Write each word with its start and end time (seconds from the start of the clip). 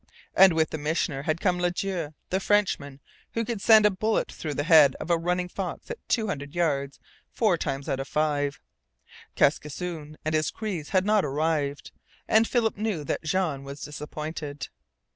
And 0.33 0.53
with 0.53 0.71
the 0.71 0.79
Missioner 0.79 1.21
had 1.21 1.39
come 1.39 1.59
Ladue, 1.59 2.15
the 2.31 2.39
Frenchman, 2.39 2.99
who 3.33 3.45
could 3.45 3.61
send 3.61 3.85
a 3.85 3.91
bullet 3.91 4.31
through 4.31 4.55
the 4.55 4.63
head 4.63 4.95
of 4.95 5.11
a 5.11 5.15
running 5.19 5.47
fox 5.47 5.91
at 5.91 5.99
two 6.09 6.25
hundred 6.25 6.55
yards 6.55 6.99
four 7.29 7.55
times 7.55 7.87
out 7.87 7.99
of 7.99 8.07
five. 8.07 8.59
Kaskisoon 9.35 10.17
and 10.25 10.33
his 10.33 10.49
Crees 10.49 10.89
had 10.89 11.05
not 11.05 11.23
arrived, 11.23 11.91
and 12.27 12.47
Philip 12.47 12.77
knew 12.77 13.03
that 13.03 13.21
Jean 13.21 13.63
was 13.63 13.81
disappointed. 13.81 14.69